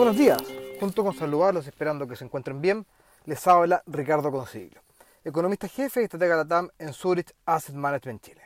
buenos 0.00 0.16
días. 0.16 0.42
Junto 0.80 1.04
con 1.04 1.12
saludarlos 1.12 1.66
esperando 1.66 2.08
que 2.08 2.16
se 2.16 2.24
encuentren 2.24 2.62
bien, 2.62 2.86
les 3.26 3.46
habla 3.46 3.82
Ricardo 3.86 4.32
Consiglio, 4.32 4.80
economista 5.22 5.68
jefe 5.68 6.00
y 6.00 6.04
estratega 6.04 6.36
LATAM 6.36 6.70
en 6.78 6.94
Zurich 6.94 7.34
Asset 7.44 7.74
Management 7.74 8.22
Chile. 8.22 8.40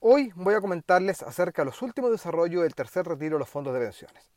Hoy 0.00 0.30
voy 0.34 0.52
a 0.52 0.60
comentarles 0.60 1.22
acerca 1.22 1.62
de 1.62 1.70
los 1.70 1.80
últimos 1.80 2.10
desarrollos 2.10 2.64
del 2.64 2.74
tercer 2.74 3.06
retiro 3.06 3.36
de 3.36 3.38
los 3.38 3.48
fondos 3.48 3.72
de 3.72 3.80
pensiones. 3.80 4.30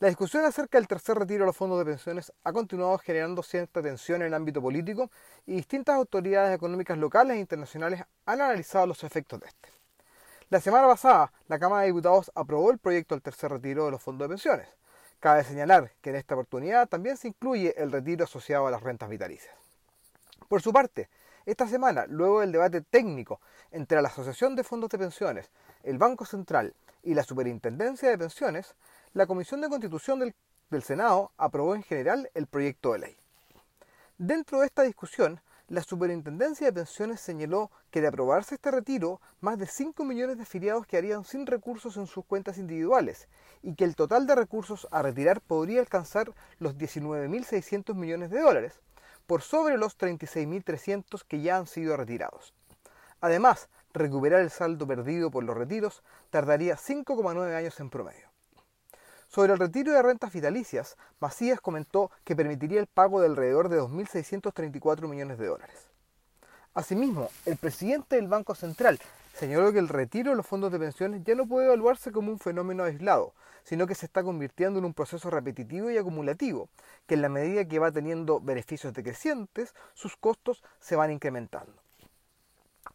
La 0.00 0.08
discusión 0.08 0.42
acerca 0.46 0.78
del 0.78 0.88
tercer 0.88 1.18
retiro 1.18 1.40
de 1.40 1.48
los 1.48 1.56
fondos 1.58 1.78
de 1.80 1.84
pensiones 1.84 2.32
ha 2.44 2.52
continuado 2.54 2.96
generando 2.96 3.42
cierta 3.42 3.82
tensión 3.82 4.22
en 4.22 4.28
el 4.28 4.34
ámbito 4.34 4.62
político 4.62 5.10
y 5.44 5.56
distintas 5.56 5.96
autoridades 5.96 6.56
económicas 6.56 6.96
locales 6.96 7.36
e 7.36 7.40
internacionales 7.40 8.02
han 8.24 8.40
analizado 8.40 8.86
los 8.86 9.04
efectos 9.04 9.38
de 9.40 9.48
este. 9.48 9.68
La 10.48 10.62
semana 10.62 10.86
pasada, 10.86 11.30
la 11.46 11.58
Cámara 11.58 11.82
de 11.82 11.88
Diputados 11.88 12.32
aprobó 12.34 12.70
el 12.70 12.78
proyecto 12.78 13.14
del 13.14 13.20
tercer 13.20 13.50
retiro 13.50 13.84
de 13.84 13.90
los 13.90 14.00
fondos 14.00 14.26
de 14.26 14.32
pensiones. 14.32 14.78
Cabe 15.20 15.42
señalar 15.42 15.90
que 16.00 16.10
en 16.10 16.16
esta 16.16 16.34
oportunidad 16.34 16.88
también 16.88 17.16
se 17.16 17.28
incluye 17.28 17.74
el 17.76 17.90
retiro 17.90 18.24
asociado 18.24 18.68
a 18.68 18.70
las 18.70 18.82
rentas 18.82 19.08
vitalicias. 19.08 19.54
Por 20.48 20.62
su 20.62 20.72
parte, 20.72 21.08
esta 21.44 21.66
semana, 21.66 22.06
luego 22.06 22.40
del 22.40 22.52
debate 22.52 22.82
técnico 22.82 23.40
entre 23.72 24.00
la 24.00 24.08
Asociación 24.08 24.54
de 24.54 24.62
Fondos 24.62 24.90
de 24.90 24.98
Pensiones, 24.98 25.50
el 25.82 25.98
Banco 25.98 26.24
Central 26.24 26.72
y 27.02 27.14
la 27.14 27.24
Superintendencia 27.24 28.08
de 28.08 28.18
Pensiones, 28.18 28.76
la 29.12 29.26
Comisión 29.26 29.60
de 29.60 29.68
Constitución 29.68 30.20
del, 30.20 30.34
del 30.70 30.82
Senado 30.84 31.32
aprobó 31.36 31.74
en 31.74 31.82
general 31.82 32.30
el 32.34 32.46
proyecto 32.46 32.92
de 32.92 32.98
ley. 33.00 33.16
Dentro 34.18 34.60
de 34.60 34.66
esta 34.66 34.82
discusión, 34.82 35.40
la 35.68 35.82
Superintendencia 35.82 36.66
de 36.66 36.72
Pensiones 36.72 37.20
señaló 37.20 37.70
que 37.90 38.00
de 38.00 38.08
aprobarse 38.08 38.54
este 38.54 38.70
retiro, 38.70 39.20
más 39.42 39.58
de 39.58 39.66
5 39.66 40.02
millones 40.02 40.38
de 40.38 40.44
afiliados 40.44 40.86
quedarían 40.86 41.24
sin 41.24 41.46
recursos 41.46 41.98
en 41.98 42.06
sus 42.06 42.24
cuentas 42.24 42.56
individuales 42.56 43.28
y 43.62 43.74
que 43.74 43.84
el 43.84 43.94
total 43.94 44.26
de 44.26 44.34
recursos 44.34 44.88
a 44.90 45.02
retirar 45.02 45.42
podría 45.42 45.80
alcanzar 45.80 46.32
los 46.58 46.78
19.600 46.78 47.94
millones 47.94 48.30
de 48.30 48.40
dólares, 48.40 48.80
por 49.26 49.42
sobre 49.42 49.76
los 49.76 49.98
36.300 49.98 51.22
que 51.28 51.42
ya 51.42 51.58
han 51.58 51.66
sido 51.66 51.98
retirados. 51.98 52.54
Además, 53.20 53.68
recuperar 53.92 54.40
el 54.40 54.50
saldo 54.50 54.86
perdido 54.86 55.30
por 55.30 55.44
los 55.44 55.56
retiros 55.56 56.02
tardaría 56.30 56.76
5,9 56.76 57.54
años 57.54 57.78
en 57.80 57.90
promedio. 57.90 58.27
Sobre 59.28 59.52
el 59.52 59.58
retiro 59.58 59.92
de 59.92 60.02
rentas 60.02 60.32
vitalicias, 60.32 60.96
Macías 61.20 61.60
comentó 61.60 62.10
que 62.24 62.34
permitiría 62.34 62.80
el 62.80 62.86
pago 62.86 63.20
de 63.20 63.26
alrededor 63.26 63.68
de 63.68 63.78
2.634 63.78 65.06
millones 65.06 65.38
de 65.38 65.46
dólares. 65.46 65.86
Asimismo, 66.72 67.28
el 67.44 67.58
presidente 67.58 68.16
del 68.16 68.26
Banco 68.26 68.54
Central 68.54 68.98
señaló 69.34 69.70
que 69.70 69.80
el 69.80 69.88
retiro 69.88 70.30
de 70.30 70.36
los 70.36 70.46
fondos 70.46 70.72
de 70.72 70.78
pensiones 70.78 71.22
ya 71.24 71.34
no 71.34 71.46
puede 71.46 71.66
evaluarse 71.66 72.10
como 72.10 72.32
un 72.32 72.38
fenómeno 72.38 72.84
aislado, 72.84 73.34
sino 73.64 73.86
que 73.86 73.94
se 73.94 74.06
está 74.06 74.22
convirtiendo 74.22 74.78
en 74.78 74.86
un 74.86 74.94
proceso 74.94 75.28
repetitivo 75.28 75.90
y 75.90 75.98
acumulativo, 75.98 76.70
que 77.06 77.14
en 77.14 77.22
la 77.22 77.28
medida 77.28 77.66
que 77.66 77.78
va 77.78 77.92
teniendo 77.92 78.40
beneficios 78.40 78.94
decrecientes, 78.94 79.74
sus 79.92 80.16
costos 80.16 80.64
se 80.80 80.96
van 80.96 81.12
incrementando. 81.12 81.74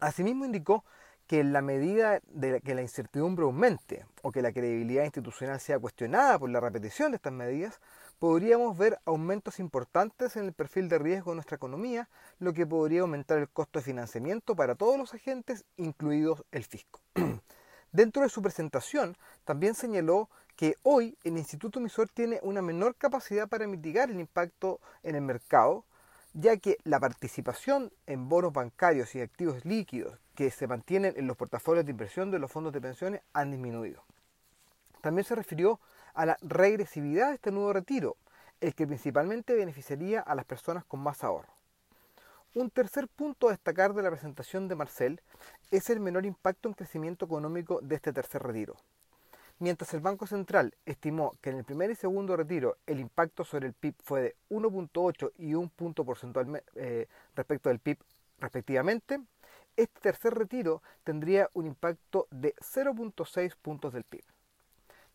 Asimismo 0.00 0.44
indicó 0.44 0.84
que 1.26 1.40
en 1.40 1.52
la 1.52 1.62
medida 1.62 2.20
de 2.26 2.60
que 2.60 2.74
la 2.74 2.82
incertidumbre 2.82 3.44
aumente 3.44 4.06
o 4.22 4.30
que 4.30 4.42
la 4.42 4.52
credibilidad 4.52 5.04
institucional 5.04 5.58
sea 5.58 5.78
cuestionada 5.78 6.38
por 6.38 6.50
la 6.50 6.60
repetición 6.60 7.12
de 7.12 7.16
estas 7.16 7.32
medidas, 7.32 7.80
podríamos 8.18 8.76
ver 8.76 8.98
aumentos 9.04 9.58
importantes 9.58 10.36
en 10.36 10.44
el 10.44 10.52
perfil 10.52 10.88
de 10.88 10.98
riesgo 10.98 11.30
de 11.30 11.36
nuestra 11.36 11.56
economía, 11.56 12.08
lo 12.38 12.52
que 12.52 12.66
podría 12.66 13.02
aumentar 13.02 13.38
el 13.38 13.48
costo 13.48 13.78
de 13.78 13.84
financiamiento 13.84 14.54
para 14.54 14.74
todos 14.74 14.98
los 14.98 15.14
agentes, 15.14 15.64
incluidos 15.76 16.44
el 16.52 16.64
fisco. 16.64 17.00
Dentro 17.92 18.22
de 18.22 18.28
su 18.28 18.42
presentación, 18.42 19.16
también 19.44 19.74
señaló 19.74 20.28
que 20.56 20.76
hoy 20.82 21.16
el 21.24 21.38
Instituto 21.38 21.78
Emisor 21.78 22.08
tiene 22.08 22.40
una 22.42 22.60
menor 22.60 22.96
capacidad 22.96 23.48
para 23.48 23.66
mitigar 23.66 24.10
el 24.10 24.20
impacto 24.20 24.80
en 25.02 25.14
el 25.14 25.22
mercado, 25.22 25.84
ya 26.32 26.56
que 26.56 26.76
la 26.84 27.00
participación 27.00 27.92
en 28.06 28.28
bonos 28.28 28.52
bancarios 28.52 29.14
y 29.14 29.20
activos 29.20 29.64
líquidos 29.64 30.18
que 30.34 30.50
se 30.50 30.66
mantienen 30.66 31.14
en 31.16 31.26
los 31.26 31.36
portafolios 31.36 31.84
de 31.84 31.92
inversión 31.92 32.30
de 32.30 32.38
los 32.38 32.50
fondos 32.50 32.72
de 32.72 32.80
pensiones 32.80 33.22
han 33.32 33.50
disminuido. 33.50 34.04
También 35.00 35.24
se 35.24 35.34
refirió 35.34 35.80
a 36.14 36.26
la 36.26 36.36
regresividad 36.42 37.28
de 37.28 37.34
este 37.34 37.52
nuevo 37.52 37.72
retiro, 37.72 38.16
el 38.60 38.74
que 38.74 38.86
principalmente 38.86 39.54
beneficiaría 39.54 40.20
a 40.20 40.34
las 40.34 40.44
personas 40.44 40.84
con 40.84 41.00
más 41.00 41.22
ahorro. 41.22 41.52
Un 42.54 42.70
tercer 42.70 43.08
punto 43.08 43.48
a 43.48 43.50
destacar 43.50 43.94
de 43.94 44.02
la 44.02 44.10
presentación 44.10 44.68
de 44.68 44.76
Marcel 44.76 45.20
es 45.70 45.90
el 45.90 45.98
menor 45.98 46.24
impacto 46.24 46.68
en 46.68 46.74
crecimiento 46.74 47.26
económico 47.26 47.80
de 47.82 47.96
este 47.96 48.12
tercer 48.12 48.42
retiro. 48.42 48.76
Mientras 49.58 49.92
el 49.94 50.00
Banco 50.00 50.26
Central 50.26 50.74
estimó 50.84 51.32
que 51.40 51.50
en 51.50 51.58
el 51.58 51.64
primer 51.64 51.90
y 51.90 51.94
segundo 51.94 52.36
retiro 52.36 52.76
el 52.86 53.00
impacto 53.00 53.44
sobre 53.44 53.68
el 53.68 53.72
PIB 53.72 53.94
fue 54.02 54.20
de 54.20 54.36
1.8 54.50 55.32
y 55.38 55.54
1 55.54 55.70
punto 55.74 56.04
porcentual 56.04 56.62
eh, 56.74 57.08
respecto 57.34 57.68
del 57.68 57.78
PIB 57.78 57.98
respectivamente, 58.40 59.20
este 59.76 60.00
tercer 60.00 60.34
retiro 60.34 60.82
tendría 61.02 61.50
un 61.52 61.66
impacto 61.66 62.26
de 62.30 62.54
0.6 62.56 63.54
puntos 63.60 63.92
del 63.92 64.04
PIB. 64.04 64.24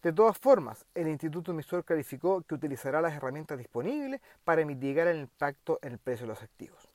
De 0.02 0.14
todas 0.14 0.38
formas, 0.38 0.86
el 0.96 1.09
Instituto 1.09 1.52
Emisor 1.52 1.84
clarificó 1.84 2.42
que 2.44 2.56
utilizará 2.56 3.02
las 3.02 3.14
herramientas 3.14 3.58
disponibles 3.58 4.22
para 4.46 4.64
mitigar 4.64 5.08
el 5.08 5.20
impacto 5.20 5.78
en 5.81 5.94
el 5.94 5.97
precio 5.97 6.25
de 6.25 6.34
los 6.34 6.42
activos. 6.42 6.88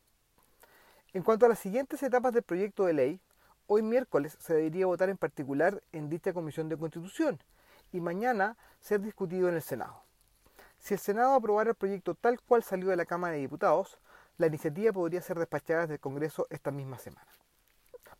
En 1.12 1.22
cuanto 1.22 1.44
a 1.44 1.50
las 1.50 1.58
siguientes 1.58 2.02
etapas 2.02 2.32
del 2.32 2.42
proyecto 2.42 2.86
de 2.86 2.94
ley, 2.94 3.20
hoy 3.66 3.82
miércoles 3.82 4.36
se 4.40 4.54
debería 4.54 4.86
votar 4.86 5.10
en 5.10 5.18
particular 5.18 5.82
en 5.92 6.08
dicha 6.08 6.32
Comisión 6.32 6.68
de 6.68 6.78
Constitución 6.78 7.38
y 7.92 8.00
mañana 8.00 8.56
ser 8.80 9.00
discutido 9.00 9.48
en 9.48 9.54
el 9.54 9.62
Senado. 9.62 10.02
Si 10.78 10.94
el 10.94 11.00
Senado 11.00 11.34
aprobara 11.34 11.70
el 11.70 11.76
proyecto 11.76 12.14
tal 12.14 12.40
cual 12.40 12.62
salió 12.62 12.88
de 12.88 12.96
la 12.96 13.06
Cámara 13.06 13.34
de 13.34 13.40
Diputados, 13.40 13.98
la 14.38 14.46
iniciativa 14.46 14.92
podría 14.92 15.20
ser 15.20 15.38
despachada 15.38 15.82
desde 15.82 15.94
el 15.94 16.00
Congreso 16.00 16.46
esta 16.50 16.70
misma 16.70 16.98
semana. 16.98 17.30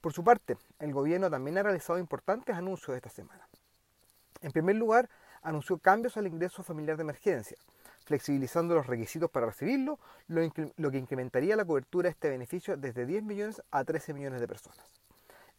Por 0.05 0.13
su 0.13 0.23
parte, 0.23 0.59
el 0.81 0.93
gobierno 0.93 1.31
también 1.31 1.57
ha 1.57 1.63
realizado 1.63 1.99
importantes 1.99 2.55
anuncios 2.55 2.95
esta 2.95 3.09
semana. 3.09 3.49
En 4.43 4.53
primer 4.53 4.77
lugar, 4.77 5.09
anunció 5.41 5.79
cambios 5.79 6.19
al 6.19 6.27
ingreso 6.27 6.63
familiar 6.63 6.99
de 6.99 7.05
emergencia, 7.05 7.57
flexibilizando 8.05 8.75
los 8.75 8.87
requisitos 8.87 9.31
para 9.31 9.47
recibirlo, 9.47 9.99
lo, 10.29 10.91
que 10.91 10.99
incrementaría 10.99 11.57
la 11.57 11.65
cobertura 11.65 12.09
de 12.09 12.11
este 12.11 12.29
beneficio 12.29 12.77
desde 12.77 13.07
10 13.07 13.23
millones 13.23 13.63
a 13.71 13.83
13 13.83 14.13
millones 14.13 14.43
de 14.43 14.47
personas. 14.47 14.85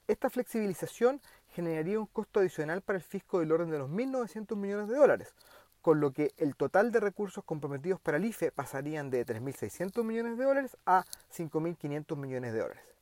Esta 0.07 0.29
flexibilización 0.29 1.21
generaría 1.49 1.99
un 1.99 2.05
costo 2.05 2.39
adicional 2.39 2.81
para 2.81 2.97
el 2.97 3.03
fisco 3.03 3.39
del 3.39 3.51
orden 3.51 3.71
de 3.71 3.79
los 3.79 3.89
1.900 3.89 4.55
millones 4.55 4.89
de 4.89 4.95
dólares, 4.95 5.33
con 5.81 5.99
lo 5.99 6.11
que 6.11 6.35
el 6.37 6.55
total 6.55 6.91
de 6.91 6.99
recursos 6.99 7.43
comprometidos 7.43 7.99
para 7.99 8.17
el 8.17 8.25
IFE 8.25 8.51
pasarían 8.51 9.09
de 9.09 9.25
3.600 9.25 10.03
millones 10.03 10.37
de 10.37 10.43
dólares 10.43 10.77
a 10.85 11.03
5.500 11.35 12.15
millones 12.15 12.53
de 12.53 12.59
dólares. 12.59 12.95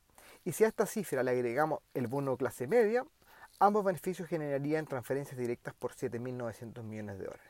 Y 0.44 0.52
si 0.52 0.64
a 0.64 0.68
esta 0.68 0.86
cifra 0.86 1.22
le 1.22 1.30
agregamos 1.30 1.80
el 1.94 2.06
bono 2.06 2.36
clase 2.36 2.66
media, 2.66 3.04
ambos 3.58 3.84
beneficios 3.84 4.28
generarían 4.28 4.86
transferencias 4.86 5.38
directas 5.38 5.74
por 5.74 5.92
7.900 5.92 6.82
millones 6.82 7.18
de 7.18 7.24
dólares. 7.24 7.46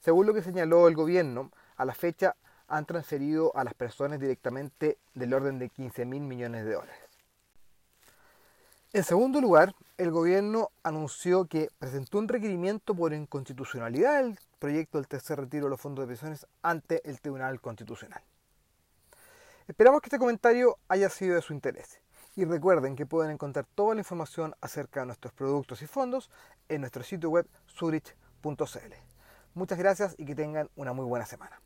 Según 0.00 0.26
lo 0.26 0.34
que 0.34 0.42
señaló 0.42 0.86
el 0.86 0.94
gobierno, 0.94 1.50
a 1.76 1.84
la 1.84 1.94
fecha 1.94 2.36
han 2.68 2.86
transferido 2.86 3.56
a 3.56 3.64
las 3.64 3.74
personas 3.74 4.20
directamente 4.20 4.98
del 5.14 5.34
orden 5.34 5.58
de 5.58 5.70
15.000 5.70 6.04
millones 6.20 6.64
de 6.64 6.74
dólares. 6.74 7.06
En 8.92 9.04
segundo 9.04 9.40
lugar, 9.40 9.74
el 9.98 10.10
gobierno 10.10 10.70
anunció 10.82 11.46
que 11.46 11.68
presentó 11.78 12.18
un 12.18 12.28
requerimiento 12.28 12.94
por 12.94 13.12
inconstitucionalidad 13.12 14.22
del 14.22 14.38
proyecto 14.58 14.98
del 14.98 15.08
tercer 15.08 15.38
retiro 15.38 15.64
de 15.64 15.70
los 15.70 15.80
fondos 15.80 16.04
de 16.04 16.08
pensiones 16.08 16.46
ante 16.62 17.08
el 17.08 17.20
Tribunal 17.20 17.60
Constitucional. 17.60 18.22
Esperamos 19.68 20.00
que 20.00 20.06
este 20.06 20.18
comentario 20.18 20.78
haya 20.86 21.10
sido 21.10 21.34
de 21.34 21.42
su 21.42 21.52
interés. 21.52 22.00
Y 22.36 22.44
recuerden 22.44 22.94
que 22.94 23.04
pueden 23.04 23.32
encontrar 23.32 23.66
toda 23.74 23.94
la 23.94 24.00
información 24.00 24.54
acerca 24.60 25.00
de 25.00 25.06
nuestros 25.06 25.32
productos 25.32 25.82
y 25.82 25.86
fondos 25.86 26.30
en 26.68 26.82
nuestro 26.82 27.02
sitio 27.02 27.30
web 27.30 27.48
zurich.cl. 27.66 28.94
Muchas 29.54 29.78
gracias 29.78 30.14
y 30.18 30.24
que 30.24 30.36
tengan 30.36 30.70
una 30.76 30.92
muy 30.92 31.06
buena 31.06 31.26
semana. 31.26 31.60